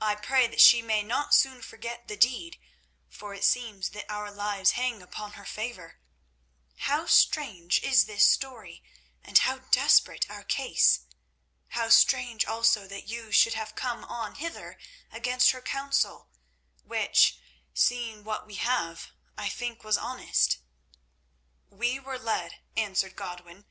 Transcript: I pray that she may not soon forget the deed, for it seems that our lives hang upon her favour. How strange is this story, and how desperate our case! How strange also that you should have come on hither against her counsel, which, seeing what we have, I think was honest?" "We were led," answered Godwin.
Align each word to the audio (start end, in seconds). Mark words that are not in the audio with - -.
I 0.00 0.16
pray 0.16 0.48
that 0.48 0.60
she 0.60 0.82
may 0.82 1.04
not 1.04 1.32
soon 1.32 1.62
forget 1.62 2.08
the 2.08 2.16
deed, 2.16 2.58
for 3.08 3.34
it 3.34 3.44
seems 3.44 3.90
that 3.90 4.10
our 4.10 4.28
lives 4.28 4.72
hang 4.72 5.00
upon 5.00 5.34
her 5.34 5.44
favour. 5.44 6.00
How 6.78 7.06
strange 7.06 7.78
is 7.84 8.06
this 8.06 8.24
story, 8.28 8.82
and 9.22 9.38
how 9.38 9.58
desperate 9.58 10.28
our 10.28 10.42
case! 10.42 11.02
How 11.68 11.88
strange 11.88 12.44
also 12.44 12.88
that 12.88 13.06
you 13.06 13.30
should 13.30 13.54
have 13.54 13.76
come 13.76 14.02
on 14.06 14.34
hither 14.34 14.76
against 15.12 15.52
her 15.52 15.62
counsel, 15.62 16.30
which, 16.82 17.38
seeing 17.72 18.24
what 18.24 18.48
we 18.48 18.56
have, 18.56 19.12
I 19.38 19.48
think 19.48 19.84
was 19.84 19.96
honest?" 19.96 20.58
"We 21.68 22.00
were 22.00 22.18
led," 22.18 22.58
answered 22.76 23.14
Godwin. 23.14 23.66